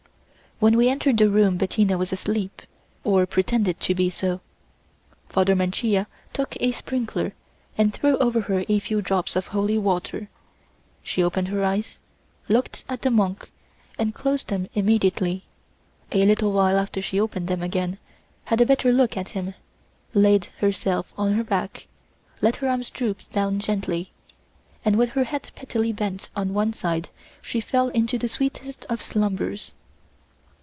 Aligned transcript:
When 0.61 0.77
we 0.77 0.89
entered 0.89 1.17
the 1.17 1.27
room 1.27 1.57
Bettina 1.57 1.97
was 1.97 2.13
asleep, 2.13 2.61
or 3.03 3.25
pretended 3.25 3.79
to 3.79 3.95
be 3.95 4.11
so. 4.11 4.41
Father 5.27 5.55
Mancia 5.55 6.05
took 6.33 6.55
a 6.59 6.71
sprinkler 6.71 7.33
and 7.79 7.91
threw 7.91 8.15
over 8.19 8.41
her 8.41 8.63
a 8.69 8.77
few 8.77 9.01
drops 9.01 9.35
of 9.35 9.47
holy 9.47 9.79
water; 9.79 10.29
she 11.01 11.23
opened 11.23 11.47
her 11.47 11.63
eyes, 11.65 11.99
looked 12.47 12.83
at 12.87 13.01
the 13.01 13.09
monk, 13.09 13.49
and 13.97 14.13
closed 14.13 14.49
them 14.49 14.69
immediately; 14.75 15.45
a 16.11 16.27
little 16.27 16.51
while 16.51 16.77
after 16.77 17.01
she 17.01 17.19
opened 17.19 17.47
them 17.47 17.63
again, 17.63 17.97
had 18.45 18.61
a 18.61 18.65
better 18.67 18.91
look 18.93 19.17
at 19.17 19.29
him, 19.29 19.55
laid 20.13 20.45
herself 20.59 21.11
on 21.17 21.33
her 21.33 21.43
back, 21.43 21.87
let 22.39 22.57
her 22.57 22.69
arms 22.69 22.91
droop 22.91 23.17
down 23.31 23.57
gently, 23.59 24.11
and 24.85 24.95
with 24.95 25.09
her 25.17 25.23
head 25.23 25.49
prettily 25.55 25.91
bent 25.91 26.29
on 26.35 26.53
one 26.53 26.71
side 26.71 27.09
she 27.41 27.59
fell 27.59 27.87
into 27.87 28.19
the 28.19 28.27
sweetest 28.29 28.85
of 28.89 29.01
slumbers. 29.01 29.73